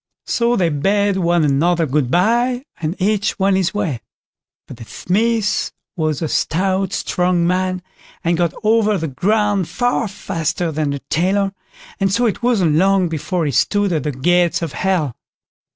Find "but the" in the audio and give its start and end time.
4.67-4.83